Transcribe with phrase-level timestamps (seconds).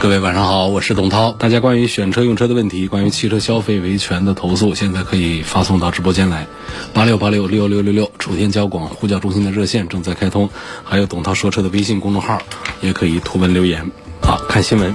[0.00, 1.32] 各位晚上好，我是董涛。
[1.32, 6.46] 大家关于选车用车的问题，关于汽车消费维权的投诉，现在可以发送到直播间来，
[6.94, 8.08] 八六八六六六六六。
[8.16, 10.48] 楚天交广呼叫中心的热线正在开通，
[10.84, 12.40] 还有董涛说车的微信公众号，
[12.80, 13.90] 也可以图文留言。
[14.22, 14.94] 好看新闻，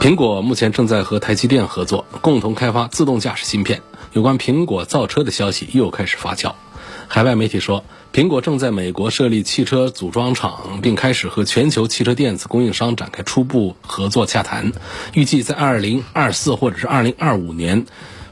[0.00, 3.82] 苹果目前正在和台积电合作，共同开发自动驾驶芯片。
[4.12, 6.54] 有关苹果造车的消息又开始发酵。
[7.08, 7.84] 海外媒体说。
[8.10, 14.72] 苹果正在美国设立汽车组装厂，并开始和全球汽车电子供应商展开初步合作洽谈。
[15.12, 17.84] 预计在二零二四或者是二零二五年，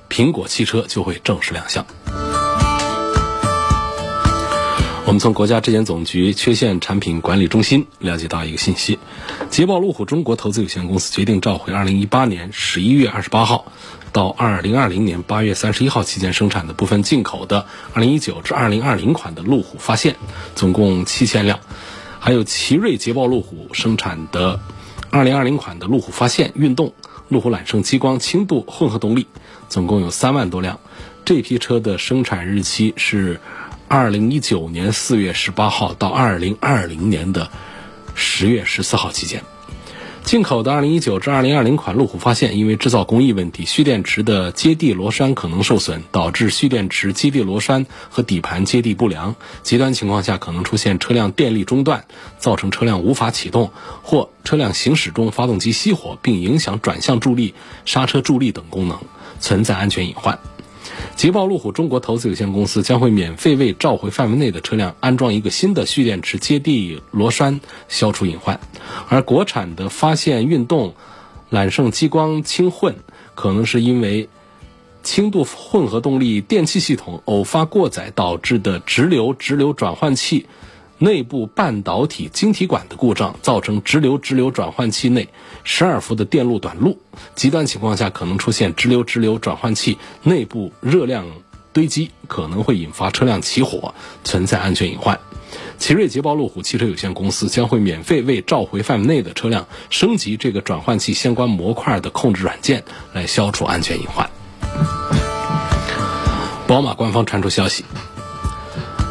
[0.08, 1.86] 苹果汽车就会正式亮相。
[5.06, 8.98] 我们从国家质检总局缺陷产品管理中心了解到一个信息：
[9.50, 13.70] 捷豹路虎中国投资有限公司决定召回二零一八年十一月二十八号。
[14.12, 20.16] 到二零二零年八月三十一号期间生产的部分进口的二零一九至二零二零款的路虎发现，
[20.56, 21.60] 总共七千辆；
[22.18, 24.58] 还有奇瑞捷豹路虎生产的
[25.10, 26.92] 二零二零款的路虎发现运动、
[27.28, 29.28] 路虎揽胜激光轻度混合动力，
[29.68, 30.80] 总共有三万多辆。
[31.24, 33.40] 这批车的生产日期是
[33.89, 37.48] 二零一九年四月十八号到二零二零年的
[38.17, 39.42] 十月十四号期间。
[40.25, 49.37] 进口的2019至2020款路虎发现，因为制造工艺问题，蓄电池的接地螺栓可能受损，导致蓄电池接地螺栓和底盘接地不良。
[49.62, 52.07] 极端情况下，可能出现车辆电力中断，
[52.41, 53.70] 造成车辆无法启动，
[54.03, 58.98] 或车辆行驶中发动机熄火，并影响转向助力、刹车助力等功能，
[59.39, 60.41] 存在安全隐患。
[61.14, 68.61] 捷豹路虎中国投资有限公司将会免费为召回范围内的车辆安装一个新的蓄电池接地螺栓，消除隐患。
[69.08, 70.95] 而国产的发现运动、
[71.51, 72.95] 揽胜激光轻混，
[73.35, 74.29] 可能是因为
[75.02, 80.46] 轻度混合动力电气系统偶发过载导致的直流直流转换器。
[80.98, 85.29] 内部半导体晶体管的故障，造成直流直流转换器内
[85.64, 86.98] 十二伏的电路短路，
[87.34, 91.27] 极端情况下可能出现直流直流转换器内部热量
[91.73, 95.18] 堆积，可能会引发车辆起火，存在安全隐患。
[95.79, 102.83] 奇瑞捷豹路虎汽车有限公司将会免费为召回范围内的车辆升级这个转换器相关模块的控制软件，
[103.13, 104.28] 来消除安全隐患。
[106.67, 107.84] 宝马官方传出消息。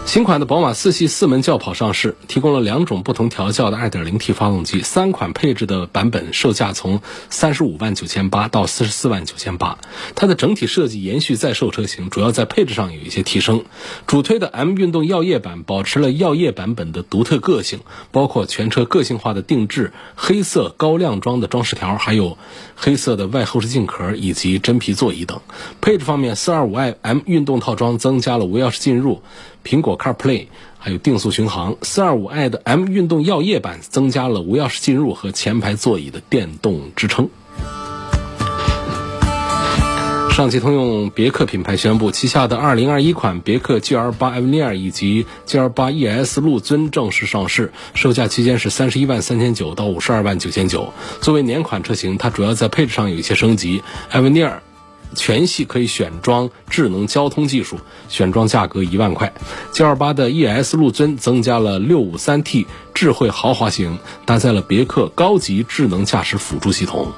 [0.05, 9.79] 新款的宝马四系四门轿跑上市，提供了两种不同调教的 2.0T 发动机，三款配置的版本售价从三十五万九千八到四十四万九千八。
[10.13, 13.65] 它的整体设计延续在售车型，主要在配置上有一些提升。
[14.05, 17.79] 主推的 M 运动耀夜版保持了耀夜版本的独特个性，
[18.11, 22.37] 包括全车个性化的定制黑色高亮装的装饰条，还有
[22.75, 25.41] 黑色的外后视镜壳以及真皮座椅等。
[25.81, 29.23] 配置方面，425i M 运动套装增加了无钥匙进入。
[29.65, 30.45] 苹果 CarPlay
[30.77, 37.29] 还有定速巡航，425i 的 M 运动耀夜版增加了无钥匙进入和前排座椅的电动支撑。
[40.31, 50.91] 上汽通用别克品牌宣布，旗下的2021款别克 GL8 Avenir 以及 GL8 ES 陆尊正式上市，售价区间是31万三千九到52万九千九。
[51.21, 54.55] 作为年款车型，它主要在配置上有一些升级，Avenir。
[55.15, 59.33] 全系可以选装智能交通技术，选装价格一万块。
[59.71, 67.11] G L 八的 E S 陆尊增加了六五三 T 智慧豪华型，搭载了别克高级智能驾驶辅助系统。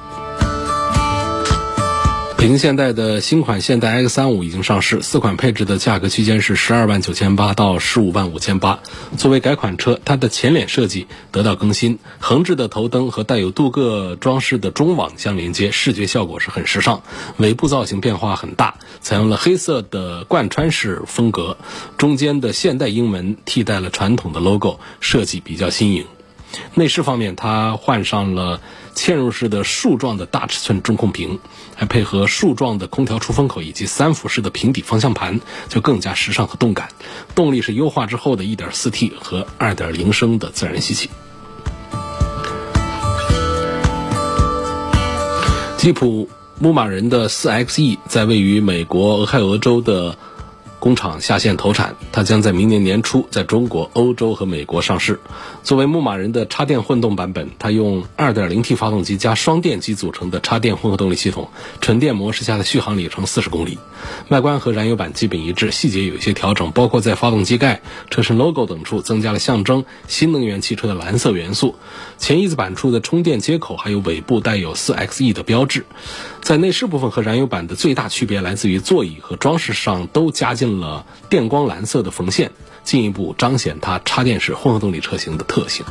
[2.48, 8.80] 北京现代的新款现代 X 三五已经上市，四款配置的价格区间是十二万九千八到十五万五千八。
[9.18, 17.04] 作为改款车，它的前脸设计得到更新，横置的头灯和带有镀铬装饰的中网相连接，视觉效果是很时尚。
[17.36, 21.58] 尾部造型变化很大，采用了黑色的贯穿式风格，
[21.98, 26.06] 中间的现代英文替代了传统的 logo，设计比较新颖。
[26.74, 28.62] 内饰方面，它换上了
[28.96, 31.40] 嵌入式的竖状的大尺寸中控屏，
[31.76, 35.40] 还配合竖状的空调出风口以及三辐式的平底方向盘，
[35.70, 36.90] 就更加时尚和动感。
[37.36, 41.10] 动力是优化之后的 1.4T 和2.0升的自然吸气。
[45.78, 46.28] 吉普
[46.60, 50.18] 牧马人的 4XE 在位于美国俄亥俄州的
[50.80, 55.20] 工厂下线投产，它将在明年年初在中国、欧洲和美国上市。
[55.64, 61.50] 作为牧马人的插电混动版本，它用 2.0T 发动机加双电机组成的插电混合动力系统，
[61.82, 63.80] 纯电模式下的续航里程40公里。
[64.30, 71.76] 外观和燃油版基本一致，细节有一些调整，包括在发动机盖、车身 logo 等处增加了象征新能源汽车的蓝色元素。
[72.18, 75.86] 前翼子板处的充电接口还有尾部带有 4xe 的标志。
[76.42, 82.52] 在内饰部分和燃油版的最大区别来自于座椅和装饰上都加进了电光蓝色的缝线，
[82.84, 85.86] 进一步彰显它插电式混合动力车型的特性。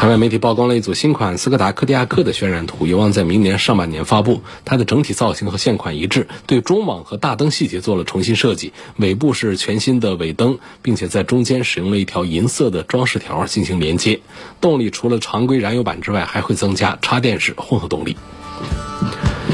[0.00, 4.42] 海外媒体曝光了一组新款斯柯达柯迪亚克的渲染图，有望在明年上半年发布。
[4.64, 14.20] 它的整体造型和现款一致，对中网和大灯细节做了重新设计，尾部是全新的尾灯，并且在中间使用了一条银色的装饰条进行连接。
[14.60, 18.16] 动力除了常规燃油版之外，还会增加插电式混合动力。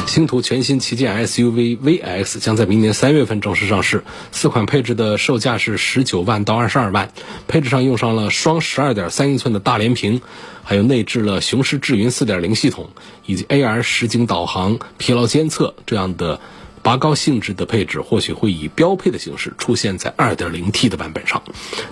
[0.06, 7.10] 星途全新旗舰 SUV VX 将在明年三月份正式上市，四款配置的售价是十九万到二十二万。
[7.48, 10.20] 配置上用上了双十二点三英寸的大连屏，
[10.62, 12.90] 还有内置了雄狮智云四点零系统，
[13.26, 16.40] 以及 AR 实景导航、疲劳监测这样的。
[16.84, 21.42] 拔高性质的配置或许会以标配的形式出现在 2.0T 的版本上，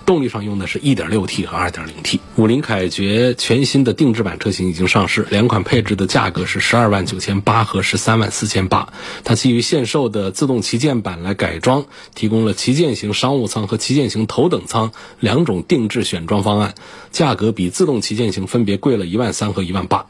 [0.04, 2.20] 动力上用的是一点六 T 和 2.0T。
[2.36, 8.92] 五菱凯爵全新的定制版车型已经上市，两款配置的价格是十二万九千八和十三万四千八。
[9.24, 16.74] 它基于现售的自动旗舰版来改装，提供了旗舰型商务舱和旗舰型头等舱两种定制选装方案，
[17.10, 20.04] 价格比自动旗舰型分别贵了一万三和一万八。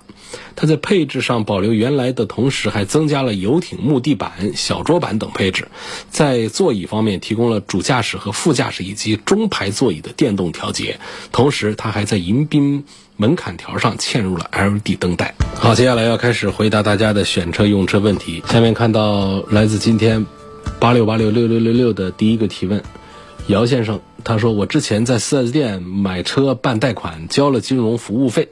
[0.56, 5.69] 它在配置上保留原来的同时，还增加了游艇木地板、小桌板等配置。
[6.11, 10.99] 在座椅方面，提供了主驾驶和副驾驶以及中排座椅的电动调节。
[11.32, 12.84] 同时，它还在迎宾
[13.17, 15.34] 门槛条上嵌入了 LED 灯带。
[15.55, 18.43] 好，接下来要开始回答大家的选车用车问题。
[18.49, 20.25] 下面看到来自今天
[20.81, 22.82] 八六八六六六六六的第一个提问，
[23.46, 28.49] 姚先生，他说我之前在 4S 店买车办贷款，交了金融服务费。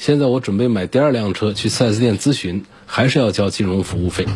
[0.00, 4.26] 现在我准备买第二辆车，去 4S 店咨询，还是要交金融服务费。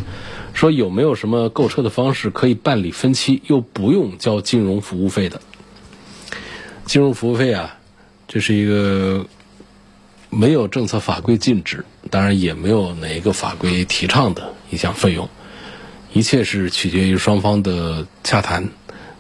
[0.53, 5.41] 说有没有什么购车的方式可以办理分期又不用交金融服务费的？
[6.85, 7.79] 金融服务费啊，
[8.29, 9.25] 这是一个
[10.29, 15.31] 没有政策法规禁止，当然也没有哪一个法规提倡的一项费用，
[16.13, 18.69] 一切是取决于双方的洽谈。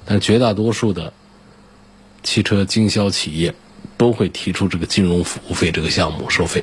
[0.04, 1.14] 但绝大多数的
[2.22, 3.54] 汽车经销企业。
[3.96, 6.62] 都会提出这个金融服务费这个项目收费，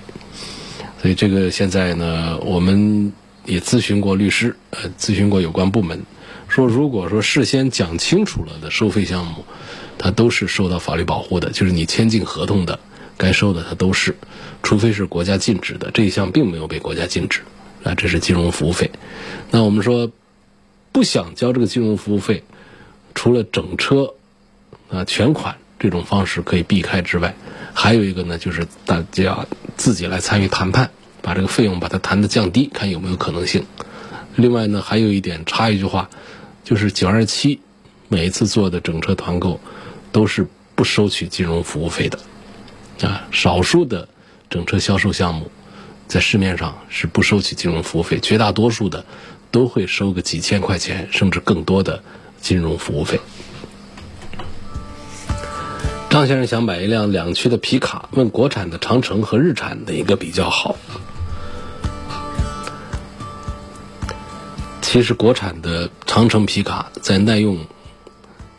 [1.02, 3.14] 所以这个现在呢，我们
[3.46, 6.04] 也咨询过律师，呃，咨询过有关部门，
[6.48, 9.46] 说如果说事先讲清楚了的收费项目，
[9.98, 12.80] 它都是受到法律保护的，就是你签订合同的
[13.18, 14.16] 该收的它都是，
[14.62, 17.42] 除非是国家禁止的，这一项并没有被国家禁止，
[17.84, 18.92] 啊，这是金融服务费。
[19.50, 20.12] 那我们说
[20.92, 22.44] 不想交这个金融服务费，
[23.16, 24.14] 除了整车
[24.90, 25.56] 啊全款。
[25.82, 27.34] 这种方式可以避开之外，
[27.74, 29.48] 还有一个呢，就是大家
[29.78, 30.92] 自己来参与谈判，
[31.24, 33.66] 把这个费用把它谈的降低，看有没有可能性。
[34.36, 36.12] 另外呢，还有一点插一句话，
[36.64, 37.62] 就是九二七
[38.10, 39.60] 每一次做的整车团购
[40.12, 40.46] 都是
[40.76, 42.20] 不收取金融服务费的，
[43.02, 44.08] 啊，少数的
[44.52, 45.50] 整车销售项目
[46.08, 49.04] 在市面上是不收取金融服务费，绝大多数的
[49.50, 52.04] 都会收个几千块钱甚至更多的
[52.40, 53.20] 金融服务费。
[56.12, 60.76] 张先生想买一辆两驱的皮卡，问国产的长城和日产哪一个比较好？
[64.82, 67.60] 其实国产的长城皮卡在耐用、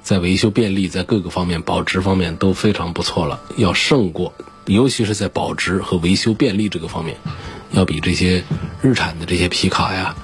[0.03, 4.33] 在维修便利、在各个方面保值方面都非常不错了，要胜过，
[4.65, 7.19] 尤其是在保值和维修便利这个方面，
[7.73, 8.45] 要比这些
[8.81, 10.17] 日产的这些皮卡呀，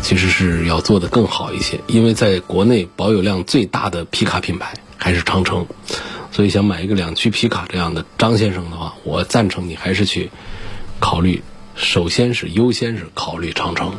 [0.00, 1.80] 其实是要做的更好一些。
[1.88, 5.66] 因为在国内保有量最大的皮卡品牌还是长城。
[6.38, 10.30] 所以想买一个两驱皮卡这样的张先生的话，我赞成你还是去
[11.00, 11.42] 考虑，
[11.74, 13.92] 首先是优先是考虑长城。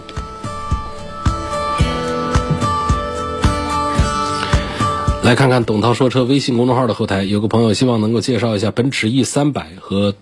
[5.22, 10.16] 来看看董涛说车微信公众号的后台，有个朋友希望能够介绍一下奔驰 E 三百和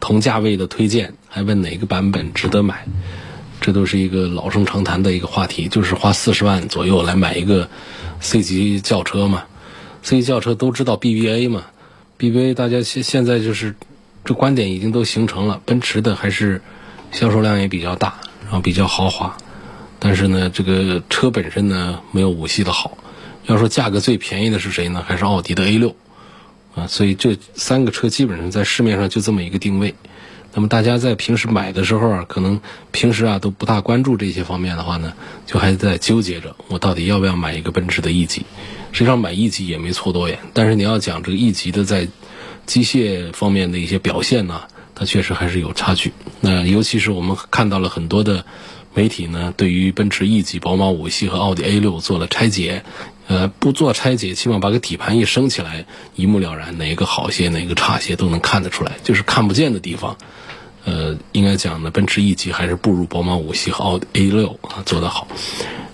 [0.00, 2.88] 同价位的推荐，还问哪个版本值得买。
[3.60, 7.68] 这都是一个老生常谈的一个话题，就是花四十万左右来买一个
[8.18, 9.44] C 级轿车嘛。
[10.02, 11.64] C 级轿车都知道 BBA 嘛
[12.18, 13.74] ，BBA 大家现现在就是
[14.24, 16.60] 这观点已经都形成了，奔驰的还是
[17.12, 19.36] 销售量也比较大，然后比较豪华，
[19.98, 22.98] 但是呢，这个车本身呢没有五系的好。
[23.46, 25.04] 要说价格最便宜的是谁呢？
[25.06, 25.94] 还是奥迪的 A 六
[26.74, 26.86] 啊？
[26.86, 29.94] 所以这三个车基本上在市面上就这么一个定位。
[30.54, 35.14] 那么大家在平时买的时候啊，可能平时啊都不大关注这些方面的话呢，
[35.46, 38.44] 就还在纠结着我到底要不要买一个奔驰的 E 级。
[38.92, 42.06] 实际上买 E 级也没错多远，但是你要讲这个 E 级的在
[42.66, 44.62] 机械方面的一些表现呢，
[44.94, 46.12] 它确实还是有差距。
[46.40, 48.44] 那尤其是我们看到了很多的
[48.92, 52.82] 媒体呢，对于奔驰 E 级、宝马五系和奥迪 A 六做了拆解。
[53.28, 58.96] 呃，不做拆解，起码把个底盘一升起来，一目了然，哪个好些，哪个差些，都能看得出来。
[59.04, 60.18] 就是看不见的地方，
[60.84, 65.28] 呃，应该讲呢，奔驰 E 级还是不如宝马五系和奥迪 A 六啊做得好。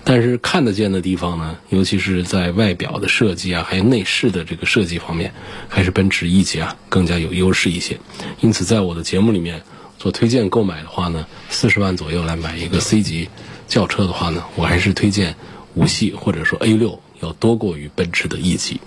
[0.04, 5.32] 但是看得见的地方呢，尤其是在外表的设计啊，还有内饰的这个设计方面，
[5.68, 7.98] 还是奔驰 E 级啊更加有优势一些。
[8.40, 9.62] 因此，在我的节目里面
[9.98, 13.28] 做推荐购买的话呢，四十万左右来买一个 C 级
[13.66, 15.36] 轿车的话呢，我还是推荐
[15.74, 17.00] 五系或者说 A 六。
[17.20, 18.80] 要多过于奔驰的 E 级，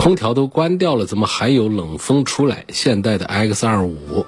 [0.00, 2.64] 空调都关掉了，怎么还有冷风出来？
[2.70, 4.24] 现代的 X 二五，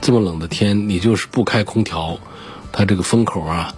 [0.00, 2.16] 这么冷的天，你就是不开空调，
[2.70, 3.74] 它这个风口啊，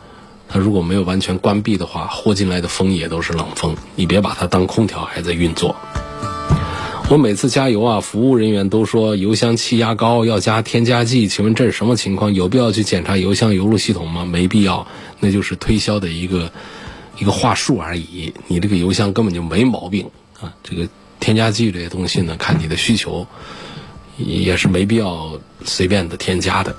[0.51, 5.75] 它如果没有完全关闭的话，豁进来的风也都是冷风，你别把它当空调还在运作。
[7.09, 11.27] 我每次加油啊，服务人员都说油箱气压高，要加添加剂。
[11.27, 12.35] 请问这是什么情况？
[12.35, 14.27] 有必要去检查油箱油路系统吗？
[14.27, 14.87] 没必要，
[15.21, 16.53] 那就是推销的一个。
[17.17, 20.53] 一个话术而已，你这个油箱根本就没毛病啊！
[20.65, 20.89] 这个
[21.25, 23.27] 添加剂这些东西呢，看你的需求，
[24.19, 26.77] 也是没必要随便的添加的。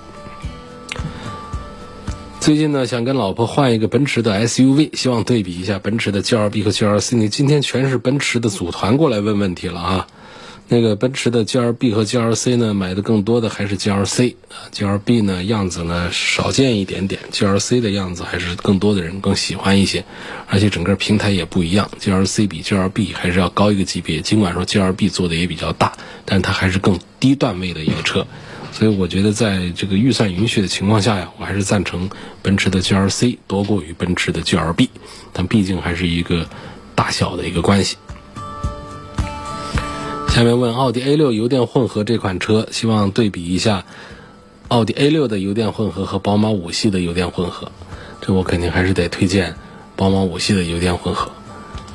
[2.40, 7.16] 最近呢，想跟老婆换一个奔驰的 SUV，希望对比一下奔驰的 GLB 和 GLC。
[7.16, 10.08] 你今天全是奔驰的组团过来问问题了啊！
[10.68, 20.04] 那个奔驰的 GLB 和 GLC 呢，买的更多的还是 GLC 啊，GLB 呢样子呢少见一点点，GLC 的样子还是更多的人更喜欢一些，
[20.48, 24.22] 而且整个平台也不一样，GLC 比 GLB 还是要高一个级别。
[24.22, 25.94] 尽管说 GLB 做的也比较大，
[26.26, 28.26] 但它还是更低段位的一个车，
[28.72, 32.10] 所以我觉得在这个预算允许的情况下呀，我还是赞成
[32.42, 34.90] 奔驰的 GLC 多过于奔驰的 GLB，
[35.32, 36.50] 但毕竟还是一个
[36.96, 37.98] 大小的一个关系。
[40.36, 43.86] 下面问奥迪 A 六油电混合这款车，希望对比一下
[44.68, 47.72] 奥迪 A 六的油电混合和宝马五系的油电混合。
[48.20, 49.56] 这我肯定还是得推荐
[49.96, 51.32] 宝马五系的油电混合。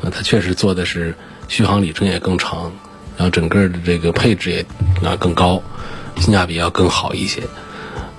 [0.03, 1.15] 啊，它确实做的是
[1.49, 2.73] 续航里程也更长，
[3.19, 4.65] 然后整个的这个配置也
[5.07, 5.63] 啊更高，
[6.17, 7.43] 性价比要更好一些。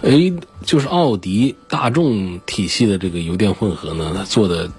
[0.04, 4.70] A 就是奥迪大众体系的这个油电混合呢，它做的。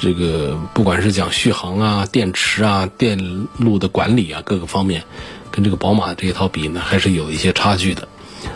[0.00, 5.04] 这个不管是讲续航啊、电池啊、电路的管理啊，各个方面，
[5.50, 8.08] 跟这个宝马这一套比呢，还是有一些差距的。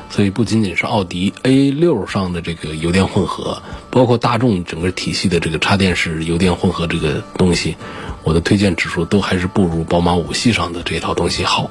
[0.09, 7.77] 所以不仅仅是奥迪 A 六上的这个油电混合，包括大众整个体系的这个插电式油电混合这个东西，
[8.23, 11.71] 我的推荐指数都还是不如宝马五系上的这套东西好。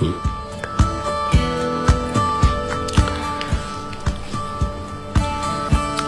[0.00, 0.12] 嗯。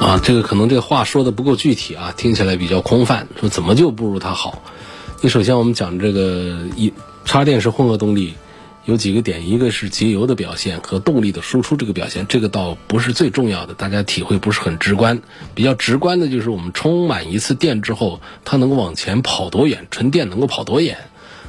[0.01, 3.27] 啊，这个可能这话说的不够具体啊，听起来比较空泛。
[3.41, 4.63] 说怎么就不如它好？
[5.21, 6.93] 你首先我们讲这个一
[7.25, 8.35] 插电式混合动力
[8.85, 15.23] 有几个点，一个是节油的表现和动力的输出这个表现，这个倒不是最重要的，大家体会不是很直观。
[15.55, 20.99] 比较直观的就是我们充满一次电之后，它能够往前跑多远，纯电能够跑多远。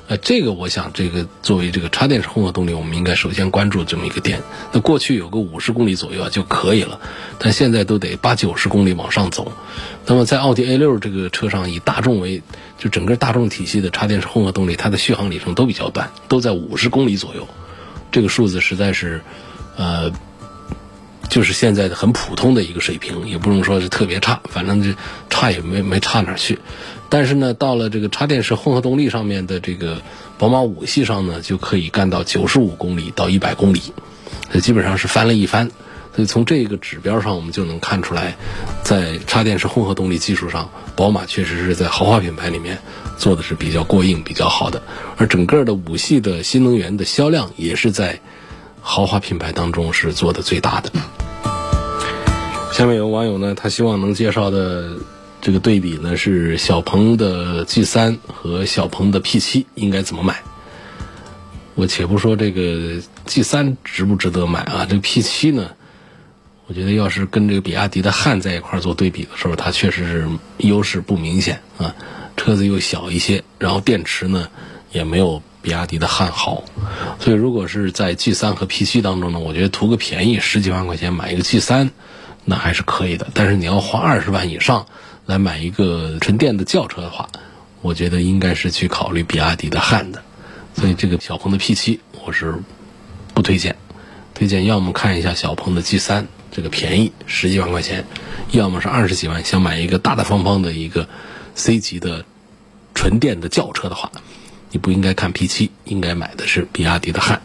[0.08, 4.42] 呃，这个我想，这个作为这个插电式混合动力，我们应该首先关注这么一个点。
[4.72, 7.02] 那过去有个五十公里左右啊就可以了，
[7.40, 9.52] 但现在都得八九十公里往上走。
[10.06, 12.42] 那么在奥迪 A 六这个车上，以大众为
[12.78, 17.46] 就整个大众体系的插电式混合动力，它的续航里程都比较短，都在五十公里左右。
[18.10, 19.22] 这个数字实在是，
[19.76, 20.14] 呃，
[21.28, 24.98] 就是现在的很普通的一个水平，也不能说是特别差，反正就
[25.38, 26.58] 差也没没差哪儿去。
[27.10, 30.02] 但是呢，到了这个插电式混合动力上面的这个
[30.40, 33.94] 宝马五系上呢，就可以干到九十五公里到一百公里，
[34.52, 35.70] 这基本上是翻了一番。
[36.16, 38.36] 所以从这个指标上，我们就能看出来，
[38.84, 42.80] 在插电式混合动力技术上，宝马确实是在豪华品牌里面
[43.18, 44.82] 做的是比较过硬、比较好的。
[45.18, 48.20] 而整个的五系的新能源的销量，也是在
[48.82, 50.92] 豪华品牌当中是做的最大的。
[52.74, 54.98] 下面有网友呢，他希望能介绍的。
[55.40, 60.42] 这个对比呢是小鹏的 G 三和小鹏的 P 七应该怎么买？
[61.76, 65.70] 我且不说这个 G 三值不值得买啊，这个 P 七呢，
[66.66, 70.28] 我觉得要是跟这个比亚迪的汉在一块做对比的时候，它确实是
[70.58, 71.96] 优势不明显啊，
[72.36, 74.48] 车子又小一些，然后电池呢
[74.92, 76.64] 也没有比亚迪的汉好，
[77.20, 81.92] 所以如果是在 G 三和 P 七当中呢，我觉得图个便宜十几万块钱买一个 G 三，
[82.44, 84.88] 那还是可以的，但是你要花二十万以上。
[85.28, 87.30] 来买一个纯电的轿车的话，
[87.82, 90.24] 我觉得应该是去考虑比亚迪的汉的，
[90.74, 92.56] 所以这个小鹏的 P7 我是
[93.34, 93.76] 不推荐，
[94.34, 98.06] 推荐要么看一下小鹏的 G 三，这个便宜十几万块钱，
[98.52, 101.08] 要么是二十几万想买一个大大方方的一个
[101.56, 102.24] C 级的
[102.96, 104.10] 纯电的轿车的话，
[104.72, 107.42] 你不应该看 P 七，应该买的是比亚迪的汉。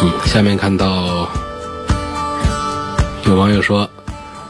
[0.00, 1.28] 嗯，下面看到
[3.26, 3.88] 有网友说，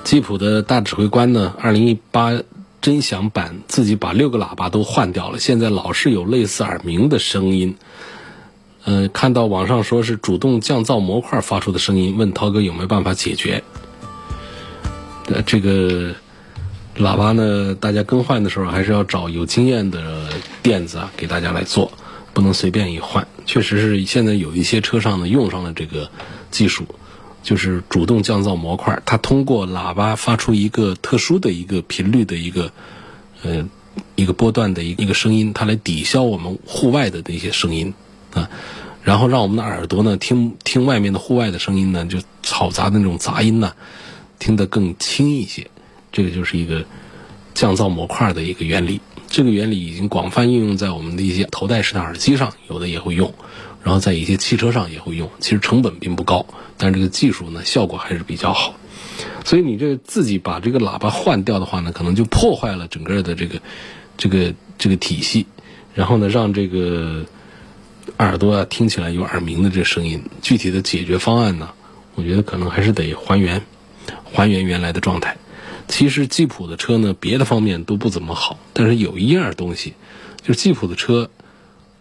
[0.02, 2.32] 吉普的大指挥官呢，二零一八
[2.80, 7.76] 真享版自己把六个喇叭都换掉了，现在老是有类似耳鸣的声音。
[8.84, 13.62] 嗯，看到网上说是主动降噪模块发出的声音，问涛哥有没有办法解决？
[15.26, 16.12] 呃，这个
[16.96, 20.28] 喇叭呢，大家更换的时候还是要找有经验的
[20.64, 21.92] 店子啊，给大家来做，
[22.32, 23.24] 不能随便一换。
[23.46, 26.10] 确实是现在有一些车上呢用上了这个
[26.50, 26.84] 技术，
[27.44, 32.72] 就是主动降噪模块，它通过喇叭发出一个特殊的一个频率的一个
[33.42, 33.68] 呃
[34.16, 37.94] 一个波段的一一个声音，它来抵消我们户外的那些声音。
[38.32, 38.50] 啊，
[39.04, 43.74] 然后让我们的耳朵呢听听外面的户外的声音呢，就嘈杂的那种杂音呢，
[44.40, 45.70] 听得更轻一些。
[46.10, 46.84] 这个就是一个
[47.54, 49.00] 降噪模块的一个原理。
[49.28, 53.32] 这个原理已经广泛应用在我们的一些头戴式的耳机上，有的也会用，
[53.84, 55.30] 然后在一些汽车上也会用。
[55.38, 56.44] 其实成本并不高，
[56.76, 58.74] 但是这个技术呢效果还是比较好。
[59.44, 63.60] 所以你这自己把这个喇叭换掉的话呢，可能就破坏了整个的这个
[64.16, 65.46] 这个这个体系，
[65.94, 67.24] 然后呢让这个。
[68.18, 71.70] 耳朵啊，听起来有耳鸣的这声音，具体的解决方案呢？
[72.14, 73.62] 我觉得可能还是得还原，
[74.30, 75.38] 还原原来的状态。
[75.88, 79.94] 其实吉普的车呢，别的方面都不怎么好，但是有一样东西，
[80.42, 81.30] 就是吉普的车，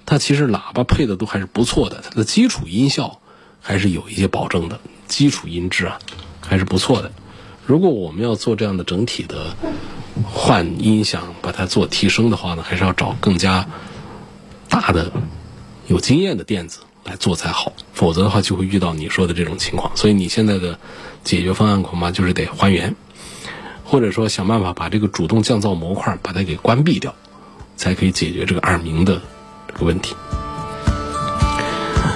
[0.05, 3.19] 它其实喇叭配的都还是不错的，它的基础音效
[3.62, 6.00] 还是有一些保证的，基础音质啊
[6.41, 7.12] 还是不错的。
[7.65, 9.55] 如果我们要做这样的整体的
[10.25, 13.67] 换音响，把它做提升的话呢，还是要找更加
[14.69, 15.12] 大的。
[15.88, 19.95] 有经验的店子来做才好，否则的话就会遇到你说的这种情况。
[19.98, 20.79] 所以你现在的
[21.25, 22.95] 解决方案恐怕就是得还原，
[23.83, 27.13] 或者说想办法把这个主动降噪模块把它给关闭掉，
[27.75, 29.22] 才可以解决这个耳鸣的
[29.83, 30.15] 问题。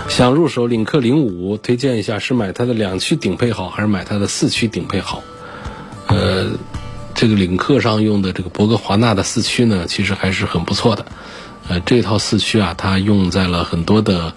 [0.10, 5.21] 想入手领克零五，推荐一下是买它的两驱顶配好，还是买它的四驱顶配好？
[6.08, 6.47] 呃，
[7.13, 11.06] 这个领克上用的这个博格华纳的四驱呢，其实还是很不错的。
[11.67, 14.34] 呃，这套四驱啊，它用在了很多的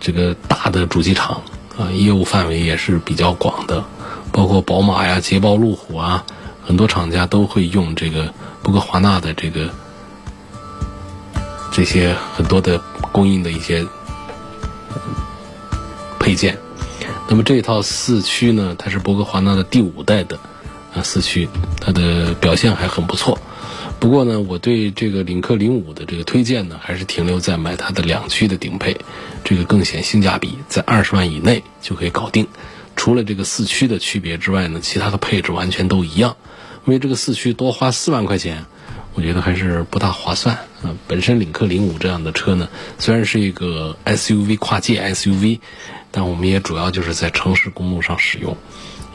[0.00, 1.42] 这个大的主机厂
[1.78, 3.84] 啊，业务范围也是比较广的，
[4.32, 6.24] 包括宝马呀、捷豹、路虎啊，
[6.64, 9.68] 很多厂家都会用这个博格华纳的这个
[11.74, 13.84] 这些很多的供应的一些
[16.20, 16.56] 配件。
[17.28, 20.38] 那么这一套四驱呢，它是博格华纳的第五代的
[20.94, 21.48] 啊四驱，
[21.80, 23.36] 它的表现还很不错。
[23.98, 28.96] 不过呢，我对这个领克零五的这个推荐呢，还是停留在买它的两驱的顶配，
[29.42, 32.46] 这个更显性价比，在二十万以内就可以搞定。
[32.94, 36.36] 除了这个四驱的区别之外呢，其他的配置完全都一样。
[36.86, 38.66] 因为这个四驱多花四万块钱，
[39.14, 40.94] 我觉得还是不大划算啊。
[41.08, 45.60] 本身领克零五这样的车呢，虽然是一个 SUV 跨界 SUV，
[46.10, 48.56] 但我们也主要就是在城市公路上使用。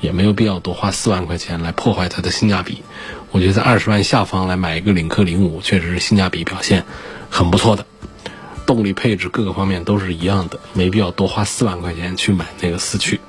[0.01, 2.83] 也没有必要多花四万块钱来破坏它的性价比。
[3.31, 6.85] 我觉得在二十万下方来买一个领克零五，确实是性价比表现
[7.29, 7.85] 很不错的，
[8.65, 13.19] 动力配置各个方面都是一样的，没必要多花四万块钱去买那个四驱。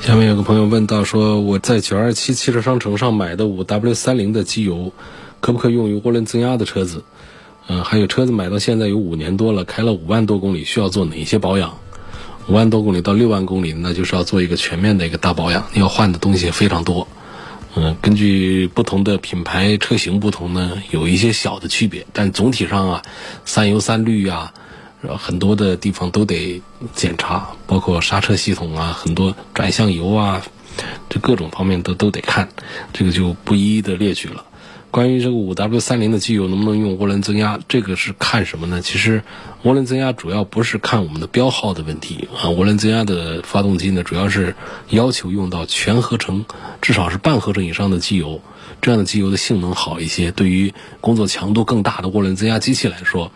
[0.00, 4.92] 下面有个朋友问到说，我在九二七汽车商城上买的五 W 三零的机油，
[5.40, 7.04] 可不可以用于涡轮增压的车子？
[7.68, 11.78] 嗯，还有车子买到现在有五年多了，开了五万多公里，需要做哪些保养？
[12.48, 17.06] 五万多公里到六万公里，那就是要做一个全面的一个大保养，要换的东西非常多。
[17.74, 23.02] 嗯，根据不同的品牌车型不同呢，有一些小的区别，但总体上啊，
[23.44, 24.54] 三油三滤啊，
[25.18, 26.62] 很多的地方都得
[26.94, 30.42] 检查，包括刹车系统啊，很多转向油啊，
[31.10, 32.48] 这各种方面都都得看，
[32.94, 34.46] 这个就不一一的列举了。
[34.90, 38.80] 关于这个五 W 三零的机油能不能用涡轮增压，这个是看什么呢？
[38.80, 39.22] 其实
[39.64, 42.48] 涡轮增压主要不是看我们的标号的问题啊。
[42.48, 44.54] 涡轮增压的发动机呢，主要是
[44.88, 46.46] 要求用到全合成，
[46.80, 48.40] 至少是半合成以上的机油，
[48.80, 50.30] 这样的机油的性能好一些。
[50.30, 50.72] 对于
[51.02, 53.30] 工作强度更大的涡轮增压机器来说，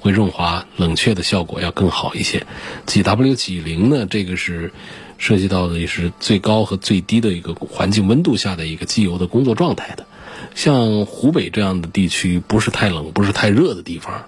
[0.00, 2.46] 会润滑冷却的效果要更好一些。
[2.84, 4.04] 几 W 几零呢？
[4.04, 4.72] 这个是
[5.16, 10.06] 涉及到的也是最高和最低的一个环境温度下的一个机油的工作状态的。
[10.54, 14.24] 像湖北这样的地区，不是太冷、不是太热的地方，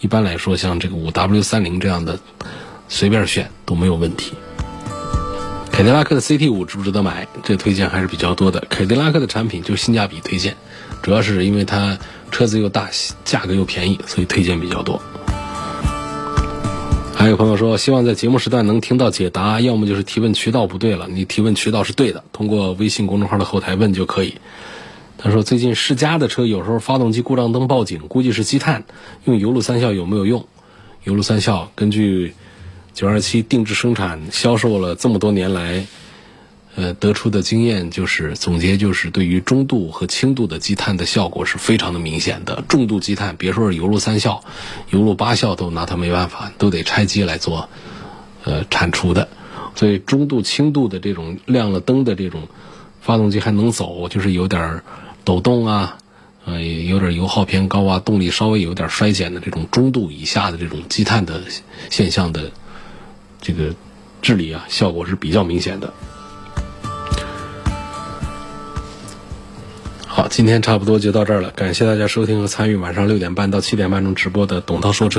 [0.00, 2.18] 一般来说，像这个五 W 三零这样的，
[2.88, 4.32] 随便选都没有问题。
[5.70, 7.26] 凯迪拉克的 CT 五值不值得买？
[7.42, 8.64] 这推荐还是比较多的。
[8.68, 10.56] 凯迪拉克的产品就性价比推荐，
[11.00, 11.98] 主要是因为它
[12.30, 12.90] 车子又大，
[13.24, 15.00] 价格又便宜，所以推荐比较多。
[17.14, 24.34] 还有朋友说，希望在节目时段能听到解答，要么就是提问渠道不对了，你提问渠道是对的，通过微信公众号的后台问就可以。
[25.22, 28.84] 他说，最近世嘉的车有时候发动机故障灯报警，估计是积碳，
[29.24, 30.46] 用油路三效有没有用？
[31.04, 32.32] 油路三效根据
[32.94, 35.86] 九二七定制生产销售了这么多年来。
[36.76, 42.64] 呃，得出的经验就是总结就是，对于中度和轻度的积碳的效果是非常的明显的。
[42.68, 44.42] 重度积碳，别说是油路三效，
[44.90, 47.68] 油路八效都拿它没办法，都得拆机来做，
[48.44, 49.28] 呃，铲除的。
[49.74, 52.48] 所以中度、轻度的这种亮了灯的这种
[53.00, 54.84] 发动机还能走，就是有点儿
[55.30, 55.98] 抖动啊，
[56.44, 61.40] 呃，有点油耗偏高啊，动力稍微有点衰减的这种中度以下的这种积碳的
[61.88, 62.50] 现象的
[63.40, 63.72] 这个
[64.22, 65.94] 治理啊，效果是比较明显的。
[70.08, 71.50] 好，今天差不多就到这儿了。
[71.50, 75.18] 感谢大家收听和参与晚上六点半到七点半钟直播的董涛说车。